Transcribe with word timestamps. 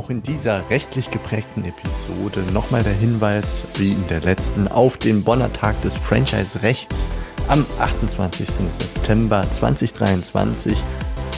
Auch 0.00 0.08
in 0.08 0.22
dieser 0.22 0.70
rechtlich 0.70 1.10
geprägten 1.10 1.62
Episode 1.62 2.40
nochmal 2.54 2.82
der 2.82 2.94
Hinweis, 2.94 3.66
wie 3.76 3.92
in 3.92 4.06
der 4.08 4.22
letzten, 4.22 4.66
auf 4.66 4.96
den 4.96 5.22
Bonner 5.24 5.52
Tag 5.52 5.78
des 5.82 5.94
Franchise-Rechts 5.94 7.10
am 7.48 7.66
28. 7.78 8.48
September 8.48 9.44
2023. 9.52 10.82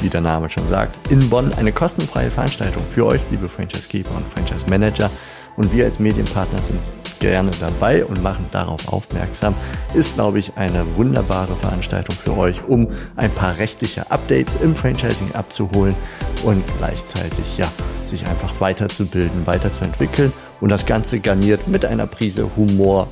Wie 0.00 0.08
der 0.08 0.20
Name 0.20 0.48
schon 0.48 0.68
sagt, 0.68 1.10
in 1.10 1.28
Bonn 1.28 1.52
eine 1.54 1.72
kostenfreie 1.72 2.30
Veranstaltung 2.30 2.84
für 2.84 3.04
euch, 3.04 3.20
liebe 3.32 3.48
Franchise-Geber 3.48 4.14
und 4.14 4.32
Franchise-Manager. 4.32 5.10
Und 5.56 5.72
wir 5.72 5.86
als 5.86 5.98
Medienpartner 5.98 6.62
sind 6.62 6.78
gerne 7.18 7.50
dabei 7.58 8.04
und 8.04 8.22
machen 8.22 8.46
darauf 8.52 8.92
aufmerksam. 8.92 9.56
Ist, 9.92 10.14
glaube 10.14 10.38
ich, 10.38 10.56
eine 10.56 10.84
wunderbare 10.94 11.56
Veranstaltung 11.56 12.14
für 12.14 12.36
euch, 12.36 12.62
um 12.68 12.86
ein 13.16 13.30
paar 13.32 13.58
rechtliche 13.58 14.08
Updates 14.12 14.54
im 14.62 14.76
Franchising 14.76 15.32
abzuholen 15.34 15.96
und 16.44 16.62
gleichzeitig 16.78 17.58
ja 17.58 17.66
sich 18.12 18.28
einfach 18.28 18.60
weiterzubilden, 18.60 19.46
weiterzuentwickeln 19.46 20.32
und 20.60 20.68
das 20.68 20.86
Ganze 20.86 21.18
garniert 21.18 21.66
mit 21.66 21.84
einer 21.84 22.06
Prise 22.06 22.56
Humor 22.56 23.08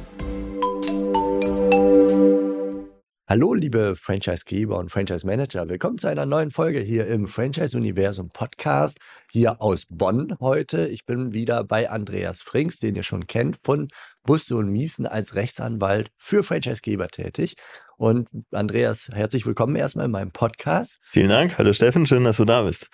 Hallo, 3.31 3.55
liebe 3.55 3.95
Franchise-Geber 3.95 4.77
und 4.77 4.91
Franchise-Manager. 4.91 5.69
Willkommen 5.69 5.99
zu 5.99 6.09
einer 6.09 6.27
neuen 6.27 6.51
Folge 6.51 6.81
hier 6.81 7.07
im 7.07 7.29
Franchise-Universum 7.29 8.31
Podcast, 8.31 8.99
hier 9.31 9.63
aus 9.63 9.87
Bonn 9.89 10.37
heute. 10.41 10.89
Ich 10.89 11.07
bin 11.07 11.33
wieder 11.33 11.63
bei 11.63 11.89
Andreas 11.89 12.43
Frings, 12.43 12.81
den 12.81 12.97
ihr 12.97 13.05
schon 13.05 13.29
kennt, 13.29 13.57
von 13.57 13.87
Busse 14.25 14.57
und 14.57 14.71
Miesen 14.71 15.07
als 15.07 15.37
Rechtsanwalt 15.37 16.11
für 16.19 16.43
Franchise-Geber 16.43 17.07
tätig. 17.07 17.55
Und 17.97 18.29
Andreas, 18.51 19.11
herzlich 19.15 19.47
willkommen 19.47 19.77
erstmal 19.77 20.07
in 20.07 20.11
meinem 20.11 20.33
Podcast. 20.33 20.99
Vielen 21.11 21.29
Dank. 21.29 21.57
Hallo 21.57 21.73
Steffen, 21.73 22.07
schön, 22.07 22.25
dass 22.25 22.39
du 22.39 22.45
da 22.45 22.65
bist. 22.65 22.89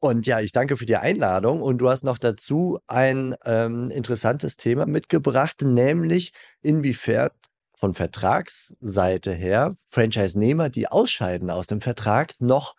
Und 0.00 0.26
ja, 0.26 0.40
ich 0.40 0.52
danke 0.52 0.76
für 0.76 0.86
die 0.86 0.96
Einladung. 0.96 1.60
Und 1.62 1.78
du 1.78 1.88
hast 1.88 2.04
noch 2.04 2.18
dazu 2.18 2.78
ein 2.86 3.34
ähm, 3.44 3.90
interessantes 3.90 4.56
Thema 4.56 4.86
mitgebracht, 4.86 5.62
nämlich 5.62 6.32
inwiefern 6.62 7.30
von 7.76 7.94
Vertragsseite 7.94 9.32
her 9.32 9.72
Franchise-Nehmer, 9.88 10.68
die 10.68 10.88
ausscheiden 10.88 11.50
aus 11.50 11.66
dem 11.66 11.80
Vertrag, 11.80 12.34
noch 12.40 12.74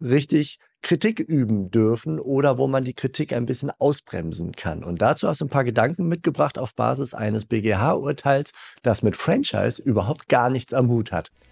richtig 0.00 0.58
Kritik 0.82 1.18
üben 1.18 1.70
dürfen 1.70 2.20
oder 2.20 2.58
wo 2.58 2.66
man 2.66 2.84
die 2.84 2.92
Kritik 2.92 3.32
ein 3.32 3.46
bisschen 3.46 3.70
ausbremsen 3.78 4.52
kann. 4.52 4.84
Und 4.84 5.00
dazu 5.00 5.26
hast 5.28 5.40
du 5.40 5.46
ein 5.46 5.50
paar 5.50 5.64
Gedanken 5.64 6.08
mitgebracht 6.08 6.58
auf 6.58 6.74
Basis 6.74 7.14
eines 7.14 7.46
BGH-Urteils, 7.46 8.52
das 8.82 9.02
mit 9.02 9.16
Franchise 9.16 9.80
überhaupt 9.80 10.28
gar 10.28 10.50
nichts 10.50 10.74
am 10.74 10.88
Hut 10.88 11.10
hat. 11.10 11.30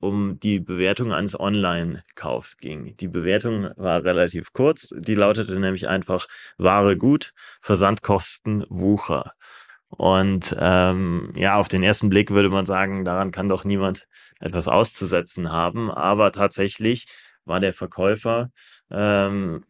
um 0.00 0.38
die 0.40 0.60
Bewertung 0.60 1.12
eines 1.12 1.38
Online-Kaufs 1.38 2.56
ging. 2.56 2.96
Die 2.96 3.08
Bewertung 3.08 3.68
war 3.76 4.04
relativ 4.04 4.52
kurz, 4.52 4.90
die 4.96 5.14
lautete 5.14 5.58
nämlich 5.58 5.88
einfach 5.88 6.26
Ware 6.56 6.96
gut, 6.96 7.32
Versandkosten 7.60 8.64
Wucher. 8.68 9.32
Und 9.90 10.54
ähm, 10.58 11.32
ja, 11.34 11.56
auf 11.56 11.68
den 11.68 11.82
ersten 11.82 12.10
Blick 12.10 12.30
würde 12.30 12.50
man 12.50 12.66
sagen, 12.66 13.04
daran 13.04 13.30
kann 13.30 13.48
doch 13.48 13.64
niemand 13.64 14.06
etwas 14.38 14.68
auszusetzen 14.68 15.50
haben. 15.50 15.90
Aber 15.90 16.30
tatsächlich 16.30 17.06
war 17.44 17.60
der 17.60 17.72
Verkäufer 17.72 18.50
ähm, 18.90 19.64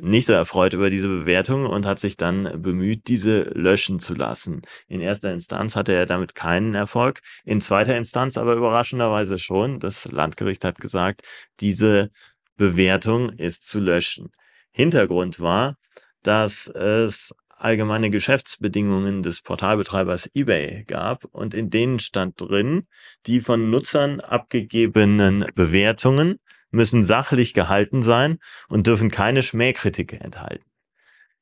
nicht 0.00 0.26
so 0.26 0.32
erfreut 0.32 0.74
über 0.74 0.90
diese 0.90 1.08
Bewertung 1.08 1.66
und 1.66 1.86
hat 1.86 1.98
sich 1.98 2.16
dann 2.16 2.62
bemüht, 2.62 3.08
diese 3.08 3.42
löschen 3.54 3.98
zu 3.98 4.14
lassen. 4.14 4.62
In 4.88 5.00
erster 5.00 5.32
Instanz 5.32 5.76
hatte 5.76 5.92
er 5.92 6.06
damit 6.06 6.34
keinen 6.34 6.74
Erfolg, 6.74 7.20
in 7.44 7.60
zweiter 7.60 7.96
Instanz 7.96 8.36
aber 8.36 8.54
überraschenderweise 8.54 9.38
schon. 9.38 9.80
Das 9.80 10.10
Landgericht 10.10 10.64
hat 10.64 10.78
gesagt, 10.78 11.22
diese 11.60 12.10
Bewertung 12.56 13.30
ist 13.30 13.66
zu 13.66 13.80
löschen. 13.80 14.30
Hintergrund 14.70 15.40
war, 15.40 15.76
dass 16.22 16.66
es 16.68 17.34
allgemeine 17.58 18.10
Geschäftsbedingungen 18.10 19.22
des 19.22 19.40
Portalbetreibers 19.40 20.30
eBay 20.34 20.84
gab 20.86 21.24
und 21.24 21.54
in 21.54 21.70
denen 21.70 21.98
stand 21.98 22.40
drin, 22.40 22.86
die 23.26 23.40
von 23.40 23.70
Nutzern 23.70 24.20
abgegebenen 24.20 25.46
Bewertungen 25.54 26.38
müssen 26.76 27.02
sachlich 27.02 27.54
gehalten 27.54 28.02
sein 28.02 28.38
und 28.68 28.86
dürfen 28.86 29.10
keine 29.10 29.42
Schmähkritik 29.42 30.12
enthalten. 30.12 30.64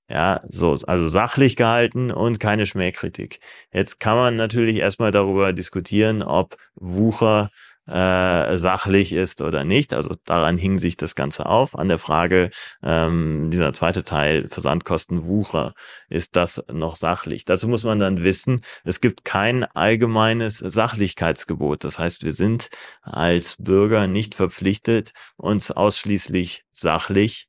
Ja, 0.09 0.43
so, 0.45 0.73
also 0.87 1.09
sachlich 1.09 1.57
gehalten 1.57 2.11
und 2.11 2.39
keine 2.39 2.67
Schmähkritik. 2.67 3.41
Jetzt 3.73 4.01
kann 4.01 4.17
man 4.17 4.37
natürlich 4.37 4.77
erstmal 4.77 5.11
darüber 5.11 5.53
diskutieren, 5.53 6.23
ob 6.23 6.57
Wucher 6.75 7.51
äh, 7.87 8.57
sachlich 8.57 9.13
ist 9.13 9.43
oder 9.43 9.65
nicht. 9.65 9.93
Also 9.93 10.11
daran 10.25 10.57
hing 10.57 10.79
sich 10.79 10.97
das 10.97 11.15
Ganze 11.15 11.47
auf. 11.47 11.79
An 11.79 11.89
der 11.89 11.99
Frage, 11.99 12.51
ähm, 12.83 13.51
dieser 13.51 13.73
zweite 13.73 14.05
Teil, 14.05 14.49
Versandkosten 14.49 15.27
Wucher, 15.27 15.75
ist 16.09 16.37
das 16.37 16.65
noch 16.73 16.97
sachlich? 16.97 17.45
Dazu 17.45 17.69
muss 17.69 17.85
man 17.85 17.99
dann 17.99 18.23
wissen, 18.23 18.63
es 18.85 19.01
gibt 19.01 19.25
kein 19.25 19.65
allgemeines 19.65 20.59
Sachlichkeitsgebot. 20.59 21.85
Das 21.85 21.99
heißt, 21.99 22.25
wir 22.25 22.33
sind 22.33 22.71
als 23.03 23.57
Bürger 23.59 24.07
nicht 24.07 24.35
verpflichtet, 24.35 25.13
uns 25.37 25.71
ausschließlich 25.71 26.65
sachlich 26.73 27.49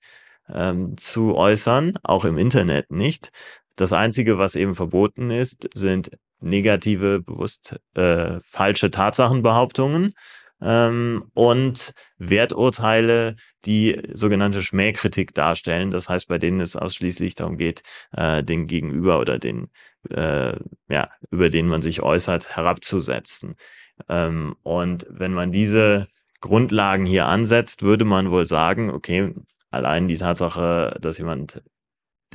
ähm, 0.50 0.98
zu 0.98 1.36
äußern, 1.36 1.94
auch 2.04 2.26
im 2.26 2.38
Internet 2.38 2.92
nicht. 2.92 3.32
Das 3.76 3.92
Einzige, 3.92 4.38
was 4.38 4.56
eben 4.56 4.74
verboten 4.74 5.32
ist, 5.32 5.68
sind 5.74 6.12
negative, 6.40 7.22
bewusst 7.22 7.76
äh, 7.96 8.40
falsche 8.42 8.92
Tatsachenbehauptungen 8.92 10.14
ähm, 10.62 11.26
und 11.34 11.94
Werturteile, 12.18 13.36
die 13.66 14.02
sogenannte 14.14 14.62
Schmähkritik 14.62 15.34
darstellen. 15.34 15.92
Das 15.92 16.10
heißt, 16.10 16.28
bei 16.28 16.38
denen 16.38 16.62
es 16.62 16.76
ausschließlich 16.76 17.36
darum 17.36 17.58
geht, 17.58 17.82
äh, 18.16 18.44
den 18.44 18.66
Gegenüber 18.66 19.20
oder 19.20 19.40
den, 19.40 19.70
äh, 20.10 20.56
ja, 20.90 21.10
über 21.32 21.50
den 21.50 21.68
man 21.68 21.82
sich 21.82 22.04
äußert, 22.04 22.56
herabzusetzen. 22.56 23.56
Ähm, 24.10 24.56
und 24.64 25.06
wenn 25.10 25.34
man 25.34 25.52
diese 25.52 26.08
Grundlagen 26.42 27.06
hier 27.06 27.26
ansetzt, 27.28 27.82
würde 27.82 28.06
man 28.06 28.32
wohl 28.32 28.46
sagen, 28.46 28.92
okay, 28.92 29.34
allein 29.72 30.08
die 30.08 30.18
Tatsache, 30.18 30.98
dass 31.02 31.18
jemand 31.18 31.62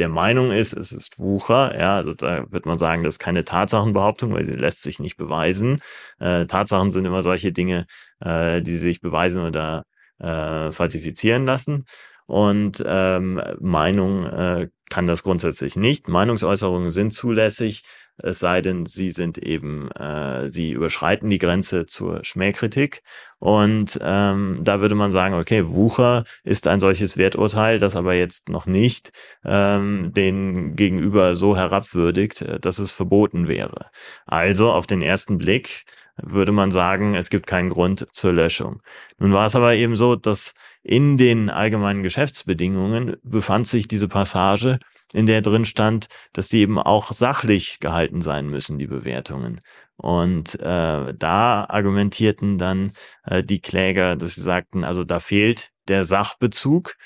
der 0.00 0.09
Meinung 0.09 0.50
ist, 0.50 0.72
es 0.72 0.93
ist 0.93 1.19
Wucher, 1.19 1.78
ja, 1.78 1.97
also 1.97 2.15
da 2.15 2.50
wird 2.50 2.65
man 2.66 2.78
sagen, 2.78 3.05
das 3.05 3.15
ist 3.15 3.19
keine 3.19 3.44
Tatsachenbehauptung, 3.44 4.33
weil 4.33 4.47
sie 4.47 4.53
lässt 4.53 4.83
sich 4.83 4.99
nicht 4.99 5.16
beweisen. 5.16 5.81
Äh, 6.19 6.47
Tatsachen 6.47 6.91
sind 6.91 7.05
immer 7.05 7.22
solche 7.22 7.53
Dinge, 7.53 7.87
äh, 8.21 8.62
die 8.62 8.78
sich 8.78 9.00
beweisen 9.00 9.44
oder 9.44 9.84
äh, 10.19 10.72
falsifizieren 10.72 11.44
lassen. 11.44 11.84
Und 12.27 12.83
ähm, 12.87 13.43
Meinung 13.61 14.25
äh, 14.25 14.69
kann 14.88 15.06
das 15.06 15.22
grundsätzlich 15.22 15.77
nicht. 15.77 16.09
Meinungsäußerungen 16.09 16.91
sind 16.91 17.12
zulässig, 17.12 17.82
es 18.22 18.38
sei 18.38 18.60
denn, 18.60 18.86
sie 18.86 19.10
sind 19.10 19.38
eben, 19.38 19.91
äh, 19.92 20.48
sie 20.48 20.72
überschreiten 20.72 21.31
die 21.31 21.38
Grenze 21.38 21.86
zur 21.86 22.25
Schmähkritik. 22.25 23.03
Und 23.38 23.98
ähm, 24.03 24.60
da 24.62 24.81
würde 24.81 24.94
man 24.94 25.10
sagen, 25.10 25.34
okay, 25.34 25.66
Wucher 25.66 26.25
ist 26.44 26.66
ein 26.66 26.81
solches 26.81 27.16
Werturteil, 27.16 27.78
das 27.78 27.97
aber 27.97 28.14
jetzt 28.14 28.48
noch 28.48 28.66
nicht 28.66 29.12
ähm, 29.44 30.12
den 30.14 30.76
Gegenüber 30.76 31.34
so 31.37 31.56
herabwürdigt, 31.56 32.43
äh, 32.43 32.61
dass 32.61 32.78
es 32.78 32.93
verboten 32.93 33.49
wäre. 33.49 33.87
Also 34.26 34.70
auf 34.73 34.87
den 34.87 35.02
ersten 35.02 35.38
Blick 35.38 35.84
würde 36.23 36.52
man 36.52 36.70
sagen, 36.70 37.14
es 37.14 37.31
gibt 37.31 37.46
keinen 37.46 37.70
Grund 37.70 38.06
zur 38.12 38.32
Löschung. 38.32 38.82
Nun 39.19 39.32
war 39.32 39.46
es 39.46 39.56
aber 39.56 39.75
eben 39.75 39.96
so, 39.96 40.16
dass 40.16 40.55
in 40.82 41.17
den 41.17 41.50
allgemeinen 41.50 42.03
Geschäftsbedingungen 42.03 43.17
befand 43.23 43.67
sich 43.67 43.87
diese 43.87 44.09
Passage, 44.09 44.79
in 45.12 45.27
der 45.27 45.43
drin 45.43 45.65
stand, 45.65 46.06
dass 46.32 46.49
die 46.49 46.61
eben 46.61 46.79
auch 46.79 47.12
sachlich 47.12 47.81
gehalten 47.81 48.21
sein 48.21 48.49
müssen, 48.49 48.79
die 48.79 48.87
Bewertungen. 48.87 49.61
Und 49.97 50.59
äh, 50.61 51.15
da 51.15 51.67
argumentierten 51.69 52.56
dann 52.56 52.93
äh, 53.25 53.44
die 53.44 53.61
Kläger, 53.61 54.17
dass 54.17 54.37
sie 54.37 54.43
sagten, 54.43 54.85
also 54.85 55.05
da 55.05 55.21
fehlt 55.21 55.71
der 55.88 56.05
Sachbezug 56.05 56.97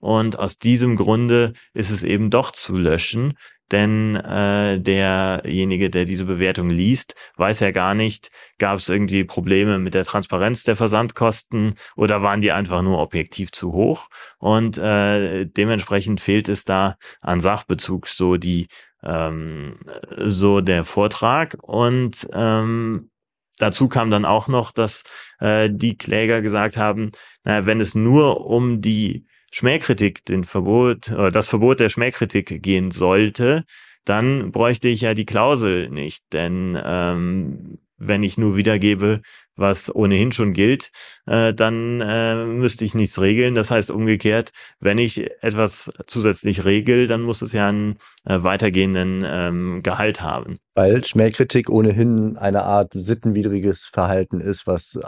Und 0.00 0.38
aus 0.38 0.58
diesem 0.58 0.96
Grunde 0.96 1.52
ist 1.72 1.90
es 1.90 2.02
eben 2.02 2.28
doch 2.28 2.50
zu 2.50 2.76
löschen, 2.76 3.38
denn 3.70 4.16
äh, 4.16 4.78
derjenige, 4.80 5.88
der 5.88 6.04
diese 6.04 6.24
Bewertung 6.24 6.68
liest, 6.68 7.14
weiß 7.36 7.60
ja 7.60 7.70
gar 7.70 7.94
nicht, 7.94 8.30
gab 8.58 8.78
es 8.78 8.88
irgendwie 8.88 9.24
Probleme 9.24 9.78
mit 9.78 9.94
der 9.94 10.04
Transparenz 10.04 10.64
der 10.64 10.76
Versandkosten 10.76 11.74
oder 11.96 12.22
waren 12.22 12.40
die 12.40 12.52
einfach 12.52 12.82
nur 12.82 12.98
objektiv 12.98 13.50
zu 13.52 13.72
hoch? 13.72 14.08
Und 14.38 14.76
äh, 14.78 15.46
dementsprechend 15.46 16.20
fehlt 16.20 16.48
es 16.48 16.64
da 16.64 16.96
an 17.20 17.40
Sachbezug 17.40 18.08
so 18.08 18.36
die 18.36 18.68
ähm, 19.02 19.74
so 20.18 20.60
der 20.60 20.84
Vortrag. 20.84 21.56
Und 21.62 22.28
ähm, 22.32 23.10
dazu 23.58 23.88
kam 23.88 24.10
dann 24.10 24.24
auch 24.24 24.48
noch, 24.48 24.72
dass 24.72 25.04
äh, 25.40 25.70
die 25.72 25.96
Kläger 25.96 26.42
gesagt 26.42 26.76
haben, 26.76 27.10
naja, 27.44 27.66
wenn 27.66 27.80
es 27.80 27.94
nur 27.94 28.46
um 28.46 28.80
die 28.80 29.26
Schmähkritik, 29.52 30.24
den 30.24 30.44
Verbot, 30.44 31.10
oder 31.10 31.30
das 31.30 31.48
Verbot 31.48 31.78
der 31.78 31.90
Schmähkritik 31.90 32.62
gehen 32.62 32.90
sollte, 32.90 33.64
dann 34.04 34.50
bräuchte 34.50 34.88
ich 34.88 35.02
ja 35.02 35.14
die 35.14 35.26
Klausel 35.26 35.90
nicht. 35.90 36.24
Denn 36.32 36.78
ähm, 36.82 37.78
wenn 37.98 38.22
ich 38.22 38.38
nur 38.38 38.56
wiedergebe, 38.56 39.20
was 39.54 39.94
ohnehin 39.94 40.32
schon 40.32 40.54
gilt, 40.54 40.90
äh, 41.26 41.52
dann 41.52 42.00
äh, 42.00 42.46
müsste 42.46 42.84
ich 42.84 42.94
nichts 42.94 43.20
regeln. 43.20 43.54
Das 43.54 43.70
heißt 43.70 43.90
umgekehrt, 43.90 44.50
wenn 44.80 44.98
ich 44.98 45.30
etwas 45.42 45.92
zusätzlich 46.06 46.64
regel, 46.64 47.06
dann 47.06 47.22
muss 47.22 47.42
es 47.42 47.52
ja 47.52 47.68
einen 47.68 47.96
äh, 48.24 48.42
weitergehenden 48.42 49.22
ähm, 49.24 49.82
Gehalt 49.82 50.22
haben. 50.22 50.58
Weil 50.74 51.04
Schmähkritik 51.04 51.68
ohnehin 51.68 52.38
eine 52.38 52.62
Art 52.64 52.92
sittenwidriges 52.94 53.90
Verhalten 53.92 54.40
ist, 54.40 54.66
was 54.66 54.98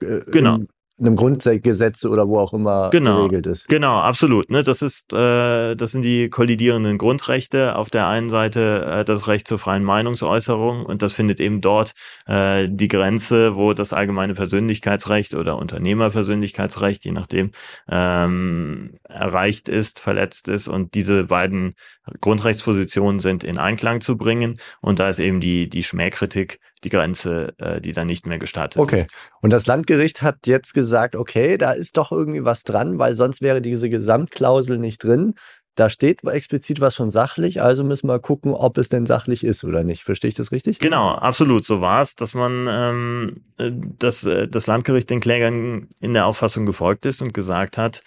äh, 0.00 0.20
genau 0.30 0.58
einem 0.98 1.16
Grundgesetz 1.16 2.04
oder 2.04 2.28
wo 2.28 2.38
auch 2.38 2.52
immer 2.52 2.90
genau, 2.90 3.22
geregelt 3.22 3.46
ist. 3.46 3.68
Genau, 3.68 3.98
absolut. 3.98 4.50
Ne? 4.50 4.62
Das 4.62 4.82
ist, 4.82 5.12
äh, 5.12 5.74
das 5.74 5.92
sind 5.92 6.02
die 6.02 6.28
kollidierenden 6.28 6.98
Grundrechte. 6.98 7.76
Auf 7.76 7.90
der 7.90 8.06
einen 8.06 8.28
Seite 8.28 8.84
äh, 9.00 9.04
das 9.04 9.26
Recht 9.26 9.48
zur 9.48 9.58
freien 9.58 9.84
Meinungsäußerung 9.84 10.84
und 10.84 11.02
das 11.02 11.12
findet 11.12 11.40
eben 11.40 11.60
dort 11.60 11.94
äh, 12.26 12.68
die 12.70 12.88
Grenze, 12.88 13.56
wo 13.56 13.72
das 13.72 13.92
allgemeine 13.92 14.34
Persönlichkeitsrecht 14.34 15.34
oder 15.34 15.58
Unternehmerpersönlichkeitsrecht, 15.58 17.04
je 17.04 17.12
nachdem, 17.12 17.50
ähm, 17.88 18.98
erreicht 19.08 19.68
ist, 19.68 19.98
verletzt 19.98 20.48
ist 20.48 20.68
und 20.68 20.94
diese 20.94 21.24
beiden 21.24 21.74
Grundrechtspositionen 22.20 23.18
sind 23.18 23.44
in 23.44 23.58
Einklang 23.58 24.00
zu 24.00 24.16
bringen 24.16 24.58
und 24.80 24.98
da 24.98 25.08
ist 25.08 25.18
eben 25.18 25.40
die 25.40 25.68
die 25.68 25.82
Schmähkritik 25.82 26.60
die 26.84 26.88
Grenze, 26.88 27.54
äh, 27.58 27.80
die 27.80 27.92
dann 27.92 28.06
nicht 28.06 28.26
mehr 28.26 28.38
gestattet 28.38 28.80
okay. 28.80 28.96
ist. 28.96 29.04
Okay. 29.04 29.36
Und 29.42 29.50
das 29.50 29.66
Landgericht 29.66 30.22
hat 30.22 30.46
jetzt 30.46 30.74
gesagt, 30.74 31.16
okay, 31.16 31.58
da 31.58 31.72
ist 31.72 31.96
doch 31.96 32.12
irgendwie 32.12 32.44
was 32.44 32.64
dran, 32.64 32.98
weil 32.98 33.14
sonst 33.14 33.42
wäre 33.42 33.60
diese 33.60 33.88
Gesamtklausel 33.88 34.78
nicht 34.78 35.02
drin. 35.02 35.34
Da 35.74 35.88
steht 35.88 36.22
explizit 36.24 36.82
was 36.82 36.94
von 36.94 37.10
sachlich, 37.10 37.62
also 37.62 37.82
müssen 37.82 38.06
wir 38.06 38.18
gucken, 38.18 38.52
ob 38.52 38.76
es 38.76 38.90
denn 38.90 39.06
sachlich 39.06 39.42
ist 39.42 39.64
oder 39.64 39.84
nicht. 39.84 40.02
Verstehe 40.02 40.28
ich 40.28 40.34
das 40.34 40.52
richtig? 40.52 40.78
Genau, 40.80 41.12
absolut. 41.12 41.64
So 41.64 41.80
war 41.80 42.02
es, 42.02 42.14
dass 42.14 42.34
man 42.34 42.66
ähm, 42.68 43.44
äh, 43.56 43.70
dass 43.98 44.24
äh, 44.24 44.48
das 44.48 44.66
Landgericht 44.66 45.08
den 45.08 45.20
Klägern 45.20 45.88
in 45.98 46.12
der 46.12 46.26
Auffassung 46.26 46.66
gefolgt 46.66 47.06
ist 47.06 47.22
und 47.22 47.32
gesagt 47.32 47.78
hat, 47.78 48.02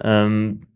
ähm, 0.00 0.66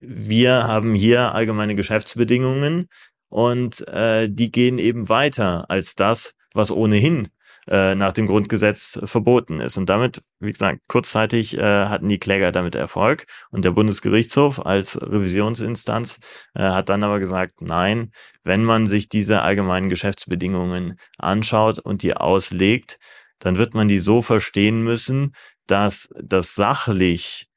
wir 0.00 0.64
haben 0.64 0.94
hier 0.94 1.34
allgemeine 1.34 1.74
Geschäftsbedingungen 1.74 2.88
und 3.28 3.86
äh, 3.88 4.28
die 4.30 4.50
gehen 4.52 4.78
eben 4.78 5.08
weiter 5.08 5.70
als 5.70 5.94
das, 5.94 6.34
was 6.58 6.70
ohnehin 6.70 7.28
äh, 7.68 7.94
nach 7.94 8.12
dem 8.12 8.26
Grundgesetz 8.26 9.00
verboten 9.04 9.60
ist. 9.60 9.76
Und 9.76 9.88
damit, 9.88 10.22
wie 10.40 10.52
gesagt, 10.52 10.80
kurzzeitig 10.88 11.56
äh, 11.56 11.86
hatten 11.86 12.08
die 12.08 12.18
Kläger 12.18 12.52
damit 12.52 12.74
Erfolg 12.74 13.26
und 13.50 13.64
der 13.64 13.70
Bundesgerichtshof 13.70 14.64
als 14.64 15.00
Revisionsinstanz 15.00 16.20
äh, 16.54 16.62
hat 16.62 16.88
dann 16.88 17.04
aber 17.04 17.18
gesagt, 17.18 17.60
nein, 17.60 18.10
wenn 18.42 18.64
man 18.64 18.86
sich 18.86 19.08
diese 19.08 19.42
allgemeinen 19.42 19.88
Geschäftsbedingungen 19.88 20.98
anschaut 21.18 21.78
und 21.78 22.02
die 22.02 22.14
auslegt, 22.14 22.98
dann 23.38 23.56
wird 23.56 23.74
man 23.74 23.88
die 23.88 23.98
so 23.98 24.22
verstehen 24.22 24.82
müssen, 24.82 25.34
dass 25.66 26.08
das 26.20 26.54
sachlich 26.54 27.48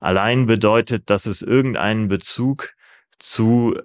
allein 0.00 0.46
bedeutet, 0.46 1.10
dass 1.10 1.26
es 1.26 1.42
irgendeinen 1.42 2.08
Bezug 2.08 2.72
zu 3.18 3.78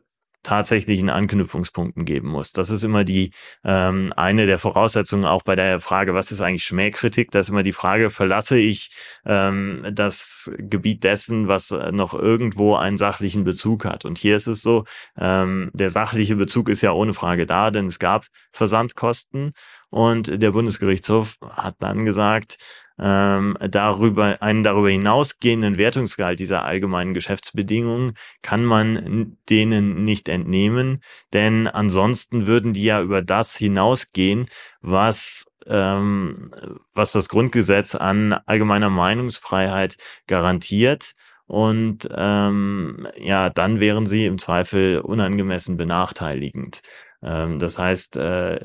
tatsächlichen 0.46 1.10
Anknüpfungspunkten 1.10 2.06
geben 2.06 2.30
muss. 2.30 2.54
Das 2.54 2.70
ist 2.70 2.84
immer 2.84 3.04
die 3.04 3.32
ähm, 3.64 4.14
eine 4.16 4.46
der 4.46 4.60
Voraussetzungen 4.60 5.26
auch 5.26 5.42
bei 5.42 5.56
der 5.56 5.80
Frage, 5.80 6.14
was 6.14 6.32
ist 6.32 6.40
eigentlich 6.40 6.64
Schmähkritik? 6.64 7.32
Da 7.32 7.40
ist 7.40 7.50
immer 7.50 7.64
die 7.64 7.74
Frage, 7.74 8.10
verlasse 8.10 8.58
ich 8.58 8.92
ähm, 9.26 9.86
das 9.92 10.52
Gebiet 10.58 11.04
dessen, 11.04 11.48
was 11.48 11.72
noch 11.72 12.14
irgendwo 12.14 12.76
einen 12.76 12.98
sachlichen 12.98 13.44
Bezug 13.44 13.86
hat? 13.86 14.06
Und 14.06 14.18
hier 14.18 14.36
ist 14.36 14.48
es 14.48 14.62
so, 14.62 14.86
ähm, 15.18 15.72
der 15.74 15.90
sachliche 15.90 16.36
Bezug 16.36 16.70
ist 16.70 16.82
ja 16.82 16.92
ohne 16.92 17.14
Frage 17.14 17.46
da, 17.46 17.72
denn 17.72 17.88
es 17.88 17.98
gab 17.98 18.28
Versandkosten 18.52 19.54
und 19.90 20.42
der 20.42 20.52
Bundesgerichtshof 20.52 21.38
hat 21.42 21.76
dann 21.80 22.06
gesagt, 22.06 22.58
ähm, 23.00 23.58
darüber, 23.60 24.42
einen 24.42 24.64
darüber 24.64 24.90
hinausgehenden 24.90 25.78
Wertungsgehalt 25.78 26.40
dieser 26.40 26.64
allgemeinen 26.64 27.14
Geschäftsbedingungen 27.14 28.14
kann 28.42 28.64
man 28.64 29.38
denen 29.50 30.04
nicht 30.04 30.30
entnehmen, 30.30 31.02
denn 31.34 31.68
ansonsten 31.68 32.48
würden 32.48 32.74
die 32.74 32.84
ja 32.84 33.02
über 33.02 33.22
das 33.22 33.56
hinausgehen, 33.56 34.46
was 34.82 35.46
ähm, 35.68 36.52
was 36.94 37.12
das 37.12 37.28
Grundgesetz 37.28 37.96
an 37.96 38.34
allgemeiner 38.46 38.90
Meinungsfreiheit 38.90 39.98
garantiert. 40.28 41.14
Und 41.48 42.08
ähm, 42.16 43.08
ja, 43.18 43.50
dann 43.50 43.80
wären 43.80 44.08
sie 44.08 44.26
im 44.26 44.38
Zweifel 44.38 45.00
unangemessen 45.00 45.78
benachteiligend. 45.78 46.82
Ähm, 47.22 47.60
das 47.60 47.78
heißt, 47.78 48.18
äh, 48.18 48.60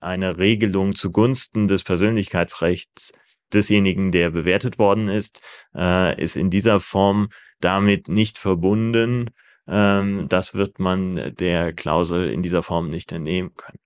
eine 0.00 0.38
Regelung 0.38 0.94
zugunsten 0.94 1.66
des 1.66 1.82
Persönlichkeitsrechts 1.82 3.12
desjenigen, 3.52 4.12
der 4.12 4.30
bewertet 4.30 4.78
worden 4.78 5.08
ist, 5.08 5.40
äh, 5.74 6.20
ist 6.22 6.36
in 6.36 6.50
dieser 6.50 6.80
Form 6.80 7.28
damit 7.60 8.08
nicht 8.08 8.38
verbunden. 8.38 9.30
Ähm, 9.68 10.26
das 10.28 10.54
wird 10.54 10.78
man 10.78 11.34
der 11.38 11.72
Klausel 11.72 12.28
in 12.28 12.42
dieser 12.42 12.62
Form 12.62 12.90
nicht 12.90 13.12
entnehmen 13.12 13.54
können. 13.56 13.78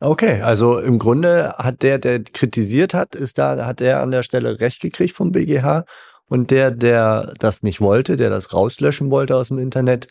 Okay, 0.00 0.42
also 0.42 0.78
im 0.78 0.98
Grunde 1.00 1.54
hat 1.58 1.82
der, 1.82 1.98
der 1.98 2.22
kritisiert 2.22 2.94
hat, 2.94 3.16
ist 3.16 3.36
da, 3.36 3.66
hat 3.66 3.80
er 3.80 4.00
an 4.00 4.12
der 4.12 4.22
Stelle 4.22 4.60
Recht 4.60 4.80
gekriegt 4.80 5.12
vom 5.12 5.32
BGH 5.32 5.84
und 6.26 6.52
der, 6.52 6.70
der 6.70 7.32
das 7.40 7.64
nicht 7.64 7.80
wollte, 7.80 8.16
der 8.16 8.30
das 8.30 8.52
rauslöschen 8.52 9.10
wollte 9.10 9.34
aus 9.34 9.48
dem 9.48 9.58
Internet, 9.58 10.06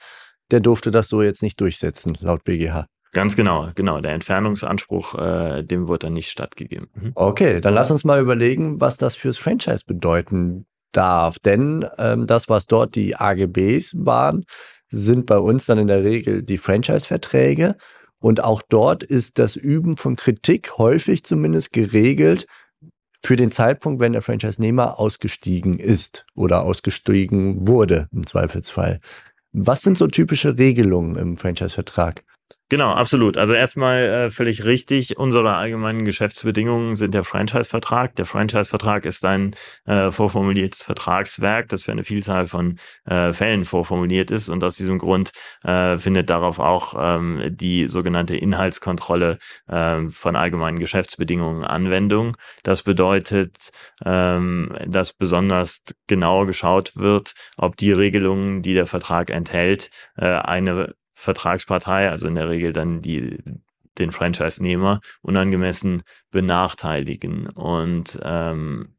der 0.52 0.60
durfte 0.60 0.92
das 0.92 1.08
so 1.08 1.22
jetzt 1.22 1.42
nicht 1.42 1.62
durchsetzen, 1.62 2.18
laut 2.20 2.44
BGH. 2.44 2.88
Ganz 3.14 3.36
genau, 3.36 3.70
genau. 3.74 4.02
Der 4.02 4.14
Entfernungsanspruch, 4.14 5.16
äh, 5.16 5.64
dem 5.64 5.88
wurde 5.88 6.08
dann 6.08 6.14
nicht 6.14 6.30
stattgegeben. 6.30 6.88
Mhm. 6.94 7.12
Okay, 7.16 7.62
dann 7.62 7.74
lass 7.74 7.92
uns 7.92 8.04
mal 8.04 8.22
überlegen, 8.22 8.82
was 8.82 8.98
das 8.98 9.16
fürs 9.16 9.38
Franchise 9.38 9.84
bedeuten 9.86 10.66
darf. 10.92 11.40
Denn 11.40 11.86
ähm, 11.98 12.28
das, 12.28 12.50
was 12.50 12.68
dort 12.68 12.96
die 12.96 13.16
AGBs 13.16 13.96
waren, 13.98 14.46
sind 14.90 15.26
bei 15.26 15.38
uns 15.38 15.66
dann 15.66 15.78
in 15.78 15.88
der 15.88 16.04
Regel 16.04 16.44
die 16.44 16.58
Franchise-Verträge. 16.58 17.76
Und 18.20 18.44
auch 18.44 18.62
dort 18.68 19.04
ist 19.04 19.38
das 19.38 19.56
Üben 19.56 19.98
von 19.98 20.16
Kritik 20.16 20.78
häufig 20.78 21.24
zumindest 21.24 21.72
geregelt 21.72 22.48
für 23.24 23.36
den 23.36 23.52
Zeitpunkt, 23.52 24.00
wenn 24.00 24.14
der 24.14 24.22
Franchise-Nehmer 24.22 25.00
ausgestiegen 25.00 25.80
ist 25.80 26.26
oder 26.36 26.64
ausgestiegen 26.64 27.68
wurde 27.68 28.08
im 28.12 28.26
Zweifelsfall. 28.26 29.00
Was 29.52 29.82
sind 29.82 29.98
so 29.98 30.08
typische 30.08 30.58
Regelungen 30.58 31.16
im 31.16 31.38
Franchise-Vertrag? 31.38 32.24
Genau, 32.70 32.92
absolut. 32.92 33.38
Also 33.38 33.54
erstmal 33.54 33.98
äh, 34.28 34.30
völlig 34.32 34.66
richtig. 34.66 35.18
Unsere 35.18 35.56
allgemeinen 35.56 36.04
Geschäftsbedingungen 36.04 36.98
sind 36.98 37.14
der 37.14 37.24
Franchise-Vertrag. 37.24 38.16
Der 38.18 38.26
Franchise-Vertrag 38.26 39.06
ist 39.06 39.24
ein 39.24 39.56
äh, 39.86 40.12
vorformuliertes 40.12 40.84
Vertragswerk, 40.84 41.70
das 41.70 41.86
für 41.86 41.94
eine 41.94 42.04
Vielzahl 42.04 42.46
von 42.48 42.78
äh, 43.06 43.32
Fällen 43.32 43.64
vorformuliert 43.64 44.32
ist. 44.32 44.50
Und 44.50 44.66
aus 44.66 44.76
diesem 44.76 44.98
Grund 44.98 45.32
äh, 45.64 45.98
findet 45.98 46.30
darauf 46.30 46.60
auch 46.60 46.94
ähm, 47.00 47.42
die 47.56 47.88
sogenannte 47.88 48.36
Inhaltskontrolle 48.36 49.38
äh, 49.68 50.06
von 50.10 50.36
allgemeinen 50.36 50.80
Geschäftsbedingungen 50.80 51.64
Anwendung. 51.64 52.36
Das 52.64 52.84
bedeutet, 52.84 53.72
ähm, 54.04 54.76
dass 54.86 55.14
besonders 55.14 55.84
genau 56.08 56.46
geschaut 56.46 56.98
wird, 56.98 57.34
ob 57.56 57.78
die 57.78 57.94
Regelungen, 57.94 58.62
die 58.62 58.74
der 58.74 58.88
Vertrag 58.88 59.30
enthält, 59.30 59.90
äh, 60.18 60.26
eine 60.26 60.96
Vertragspartei, 61.18 62.10
also 62.12 62.28
in 62.28 62.36
der 62.36 62.48
Regel 62.48 62.74
dann 62.74 63.02
die 63.02 63.40
den 63.98 64.12
Franchise-Nehmer 64.12 65.00
unangemessen 65.22 66.04
benachteiligen. 66.30 67.50
Und 67.50 68.20
ähm, 68.22 68.96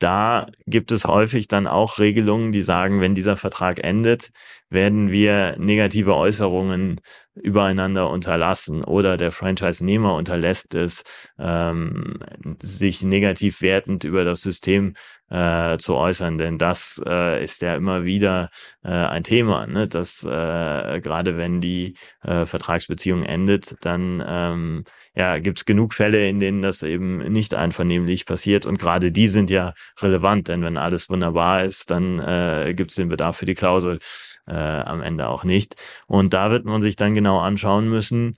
da 0.00 0.46
gibt 0.66 0.90
es 0.90 1.04
häufig 1.04 1.46
dann 1.46 1.68
auch 1.68 2.00
Regelungen, 2.00 2.50
die 2.50 2.62
sagen, 2.62 3.00
wenn 3.00 3.14
dieser 3.14 3.36
Vertrag 3.36 3.82
endet, 3.84 4.30
werden 4.68 5.12
wir 5.12 5.54
negative 5.58 6.16
Äußerungen 6.16 7.00
übereinander 7.34 8.10
unterlassen 8.10 8.84
oder 8.84 9.16
der 9.16 9.32
Franchise-Nehmer 9.32 10.14
unterlässt 10.14 10.74
es, 10.74 11.04
ähm, 11.38 12.18
sich 12.62 13.02
negativ 13.02 13.60
wertend 13.60 14.04
über 14.04 14.24
das 14.24 14.42
System 14.42 14.94
äh, 15.30 15.78
zu 15.78 15.96
äußern, 15.96 16.38
denn 16.38 16.58
das 16.58 17.02
äh, 17.04 17.42
ist 17.42 17.62
ja 17.62 17.74
immer 17.74 18.04
wieder 18.04 18.50
äh, 18.84 18.90
ein 18.90 19.24
Thema, 19.24 19.66
ne? 19.66 19.88
dass 19.88 20.22
äh, 20.22 21.00
gerade 21.00 21.36
wenn 21.36 21.60
die 21.60 21.96
äh, 22.22 22.46
Vertragsbeziehung 22.46 23.24
endet, 23.24 23.74
dann 23.80 24.22
ähm, 24.26 24.84
ja, 25.16 25.38
gibt 25.38 25.58
es 25.58 25.64
genug 25.64 25.94
Fälle, 25.94 26.28
in 26.28 26.40
denen 26.40 26.62
das 26.62 26.82
eben 26.82 27.18
nicht 27.32 27.54
einvernehmlich 27.54 28.26
passiert. 28.26 28.66
Und 28.66 28.78
gerade 28.78 29.12
die 29.12 29.28
sind 29.28 29.48
ja 29.48 29.72
relevant, 30.00 30.48
denn 30.48 30.62
wenn 30.62 30.76
alles 30.76 31.08
wunderbar 31.08 31.64
ist, 31.64 31.90
dann 31.90 32.18
äh, 32.18 32.74
gibt 32.74 32.90
es 32.90 32.96
den 32.96 33.08
Bedarf 33.08 33.36
für 33.36 33.46
die 33.46 33.54
Klausel 33.54 33.98
äh, 34.46 34.54
am 34.54 35.00
Ende 35.02 35.28
auch 35.28 35.44
nicht. 35.44 35.76
Und 36.06 36.34
da 36.34 36.50
wird 36.50 36.64
man 36.64 36.82
sich 36.82 36.96
dann 36.96 37.14
genau 37.14 37.38
anschauen 37.40 37.88
müssen, 37.88 38.34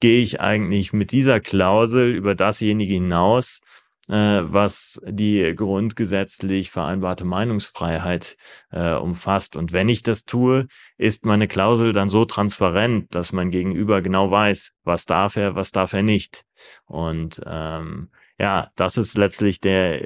gehe 0.00 0.22
ich 0.22 0.40
eigentlich 0.40 0.92
mit 0.92 1.12
dieser 1.12 1.40
Klausel 1.40 2.12
über 2.12 2.34
dasjenige 2.34 2.94
hinaus, 2.94 3.60
äh, 4.08 4.42
was 4.42 5.00
die 5.06 5.54
grundgesetzlich 5.56 6.70
vereinbarte 6.70 7.24
Meinungsfreiheit 7.24 8.36
äh, 8.70 8.94
umfasst. 8.94 9.56
Und 9.56 9.72
wenn 9.72 9.88
ich 9.88 10.02
das 10.02 10.24
tue, 10.24 10.66
ist 10.98 11.24
meine 11.24 11.48
Klausel 11.48 11.92
dann 11.92 12.08
so 12.08 12.24
transparent, 12.24 13.14
dass 13.14 13.32
mein 13.32 13.50
Gegenüber 13.50 14.02
genau 14.02 14.30
weiß, 14.30 14.74
was 14.84 15.06
darf 15.06 15.36
er, 15.36 15.54
was 15.54 15.72
darf 15.72 15.92
er 15.92 16.02
nicht. 16.02 16.44
Und 16.84 17.40
ähm, 17.46 18.10
ja, 18.38 18.70
das 18.76 18.96
ist 18.96 19.16
letztlich 19.16 19.60
der, 19.60 20.00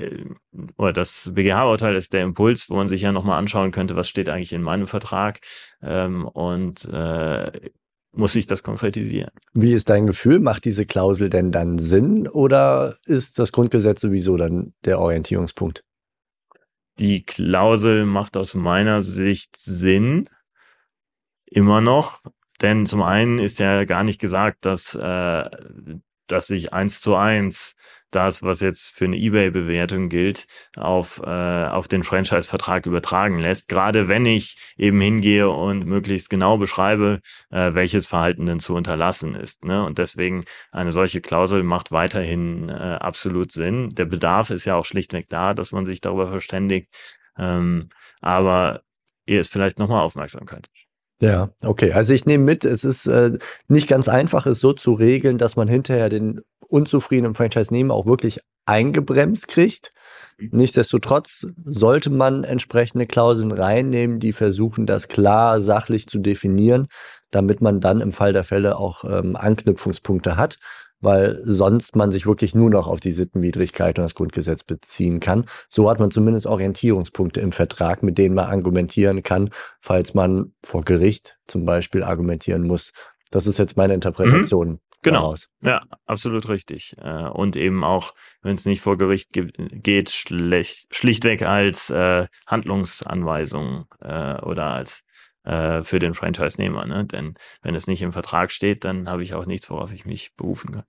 oder 0.76 0.92
das 0.92 1.32
BGH-Urteil 1.35 1.97
ist 1.97 2.12
der 2.12 2.23
Impuls, 2.23 2.68
wo 2.68 2.76
man 2.76 2.88
sich 2.88 3.02
ja 3.02 3.12
nochmal 3.12 3.38
anschauen 3.38 3.70
könnte, 3.70 3.97
was 3.97 4.08
steht 4.08 4.28
eigentlich 4.28 4.52
in 4.52 4.62
meinem 4.62 4.87
Vertrag 4.87 5.40
ähm, 5.82 6.26
und 6.26 6.85
äh, 6.87 7.70
muss 8.12 8.35
ich 8.35 8.47
das 8.47 8.62
konkretisieren. 8.62 9.30
Wie 9.52 9.73
ist 9.73 9.88
dein 9.90 10.06
Gefühl? 10.06 10.40
Macht 10.40 10.64
diese 10.64 10.87
Klausel 10.87 11.30
denn 11.30 11.52
dann 11.52 11.78
Sinn 11.78 12.26
oder 12.26 12.97
ist 13.04 13.38
das 13.38 13.52
Grundgesetz 13.52 14.00
sowieso 14.00 14.37
dann 14.37 14.75
der 14.85 14.99
Orientierungspunkt? 14.99 15.85
Die 16.99 17.23
Klausel 17.23 18.04
macht 18.06 18.37
aus 18.37 18.54
meiner 18.54 19.02
Sicht 19.02 19.56
Sinn, 19.56 20.28
immer 21.47 21.80
noch, 21.80 22.23
denn 22.61 22.87
zum 22.87 23.02
einen 23.02 23.38
ist 23.38 23.58
ja 23.58 23.85
gar 23.85 24.02
nicht 24.02 24.20
gesagt, 24.20 24.66
dass, 24.66 24.94
äh, 24.94 25.44
dass 26.26 26.50
ich 26.50 26.73
eins 26.73 27.00
zu 27.00 27.14
eins 27.14 27.76
das, 28.10 28.42
was 28.42 28.60
jetzt 28.60 28.88
für 28.88 29.04
eine 29.04 29.16
eBay-Bewertung 29.16 30.08
gilt, 30.08 30.46
auf, 30.76 31.20
äh, 31.24 31.66
auf 31.66 31.88
den 31.88 32.04
Franchise-Vertrag 32.04 32.86
übertragen 32.86 33.38
lässt. 33.38 33.68
Gerade 33.68 34.08
wenn 34.08 34.26
ich 34.26 34.56
eben 34.76 35.00
hingehe 35.00 35.50
und 35.50 35.86
möglichst 35.86 36.30
genau 36.30 36.58
beschreibe, 36.58 37.20
äh, 37.50 37.74
welches 37.74 38.06
Verhalten 38.06 38.46
denn 38.46 38.60
zu 38.60 38.74
unterlassen 38.74 39.34
ist. 39.34 39.64
Ne? 39.64 39.84
Und 39.84 39.98
deswegen 39.98 40.44
eine 40.72 40.92
solche 40.92 41.20
Klausel 41.20 41.62
macht 41.62 41.92
weiterhin 41.92 42.68
äh, 42.68 42.72
absolut 42.72 43.52
Sinn. 43.52 43.88
Der 43.90 44.06
Bedarf 44.06 44.50
ist 44.50 44.64
ja 44.64 44.74
auch 44.76 44.84
schlichtweg 44.84 45.28
da, 45.28 45.54
dass 45.54 45.72
man 45.72 45.86
sich 45.86 46.00
darüber 46.00 46.28
verständigt. 46.28 46.88
Ähm, 47.38 47.90
aber 48.20 48.82
ihr 49.26 49.40
ist 49.40 49.52
vielleicht 49.52 49.78
nochmal 49.78 50.02
Aufmerksamkeit. 50.02 50.68
Ja, 51.20 51.50
okay. 51.64 51.92
Also 51.92 52.12
ich 52.12 52.26
nehme 52.26 52.44
mit, 52.44 52.64
es 52.64 52.84
ist 52.84 53.06
äh, 53.06 53.38
nicht 53.66 53.88
ganz 53.88 54.08
einfach, 54.08 54.46
es 54.46 54.60
so 54.60 54.72
zu 54.72 54.92
regeln, 54.94 55.38
dass 55.38 55.56
man 55.56 55.66
hinterher 55.66 56.08
den 56.08 56.40
unzufriedenen 56.68 57.34
Franchise-Nehmer 57.34 57.94
auch 57.94 58.06
wirklich 58.06 58.40
eingebremst 58.66 59.48
kriegt. 59.48 59.90
Mhm. 60.38 60.50
Nichtsdestotrotz 60.52 61.46
sollte 61.64 62.10
man 62.10 62.44
entsprechende 62.44 63.06
Klauseln 63.06 63.50
reinnehmen, 63.50 64.20
die 64.20 64.32
versuchen, 64.32 64.87
das 64.87 65.08
klar 65.08 65.60
sachlich 65.60 66.06
zu 66.06 66.18
definieren, 66.18 66.87
damit 67.30 67.60
man 67.60 67.80
dann 67.80 68.00
im 68.00 68.12
Fall 68.12 68.32
der 68.32 68.44
Fälle 68.44 68.76
auch 68.76 69.04
ähm, 69.04 69.34
Anknüpfungspunkte 69.34 70.37
hat 70.37 70.58
weil 71.00 71.40
sonst 71.44 71.96
man 71.96 72.10
sich 72.10 72.26
wirklich 72.26 72.54
nur 72.54 72.70
noch 72.70 72.86
auf 72.86 73.00
die 73.00 73.12
Sittenwidrigkeit 73.12 73.98
und 73.98 74.04
das 74.04 74.14
Grundgesetz 74.14 74.64
beziehen 74.64 75.20
kann. 75.20 75.44
So 75.68 75.88
hat 75.90 76.00
man 76.00 76.10
zumindest 76.10 76.46
Orientierungspunkte 76.46 77.40
im 77.40 77.52
Vertrag, 77.52 78.02
mit 78.02 78.18
denen 78.18 78.34
man 78.34 78.46
argumentieren 78.46 79.22
kann, 79.22 79.50
falls 79.80 80.14
man 80.14 80.54
vor 80.64 80.82
Gericht 80.82 81.38
zum 81.46 81.64
Beispiel 81.64 82.02
argumentieren 82.02 82.66
muss. 82.66 82.92
Das 83.30 83.46
ist 83.46 83.58
jetzt 83.58 83.76
meine 83.76 83.94
Interpretation. 83.94 84.68
Mhm. 84.68 84.80
Genau. 85.02 85.20
Daraus. 85.20 85.48
Ja, 85.62 85.82
absolut 86.06 86.48
richtig. 86.48 86.96
Äh, 86.98 87.28
und 87.28 87.56
eben 87.56 87.84
auch, 87.84 88.14
wenn 88.42 88.54
es 88.54 88.64
nicht 88.64 88.80
vor 88.80 88.98
Gericht 88.98 89.28
geht, 89.32 90.10
schlichtweg 90.10 91.42
als 91.42 91.90
äh, 91.90 92.26
Handlungsanweisung 92.46 93.86
äh, 94.00 94.40
oder 94.40 94.64
als 94.64 95.04
äh, 95.48 95.82
für 95.82 95.98
den 95.98 96.14
Franchise-Nehmer. 96.14 96.86
Ne? 96.86 97.06
Denn 97.06 97.34
wenn 97.62 97.74
es 97.74 97.86
nicht 97.86 98.02
im 98.02 98.12
Vertrag 98.12 98.52
steht, 98.52 98.84
dann 98.84 99.08
habe 99.08 99.22
ich 99.22 99.34
auch 99.34 99.46
nichts, 99.46 99.70
worauf 99.70 99.92
ich 99.92 100.04
mich 100.04 100.34
berufen 100.36 100.72
kann. 100.72 100.84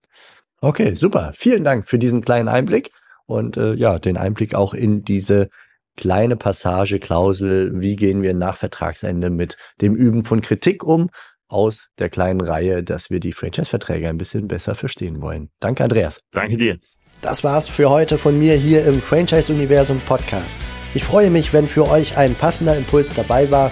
Okay, 0.62 0.96
super. 0.96 1.32
Vielen 1.34 1.64
Dank 1.64 1.88
für 1.88 1.98
diesen 1.98 2.22
kleinen 2.22 2.50
Einblick 2.50 2.92
und 3.26 3.56
äh, 3.56 3.74
ja, 3.74 4.00
den 4.00 4.18
Einblick 4.18 4.56
auch 4.56 4.74
in 4.74 5.04
diese 5.04 5.50
kleine 5.96 6.36
Passage, 6.36 7.00
Klausel, 7.00 7.72
wie 7.82 7.96
gehen 7.96 8.22
wir 8.22 8.34
nach 8.34 8.58
Vertragsende 8.58 9.30
mit 9.30 9.58
dem 9.82 9.96
Üben 9.96 10.26
von 10.26 10.42
Kritik 10.42 10.84
um, 10.84 11.10
aus 11.48 11.88
der 11.98 12.10
kleinen 12.10 12.42
Reihe, 12.42 12.84
dass 12.84 13.10
wir 13.10 13.20
die 13.20 13.34
Franchise-Verträge 13.34 14.10
ein 14.10 14.18
bisschen 14.18 14.48
besser 14.48 14.76
verstehen 14.76 15.22
wollen. 15.22 15.50
Danke, 15.60 15.84
Andreas. 15.84 16.20
Danke 16.32 16.58
dir. 16.58 16.78
Das 17.22 17.44
war's 17.44 17.68
für 17.68 17.90
heute 17.90 18.18
von 18.18 18.38
mir 18.38 18.56
hier 18.56 18.86
im 18.86 19.02
Franchise-Universum 19.02 20.00
Podcast. 20.02 20.58
Ich 20.94 21.04
freue 21.04 21.30
mich, 21.30 21.54
wenn 21.54 21.68
für 21.68 21.88
euch 21.90 22.18
ein 22.18 22.34
passender 22.34 22.78
Impuls 22.78 23.14
dabei 23.14 23.52
war 23.52 23.72